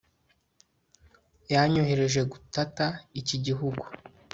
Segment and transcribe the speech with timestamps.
[1.53, 2.85] yanyohereje gutata
[3.19, 3.83] iki gihugu